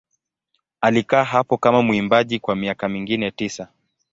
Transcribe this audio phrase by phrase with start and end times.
[0.81, 3.67] Alikaa hapo kama mwimbaji kwa miaka mingine tisa.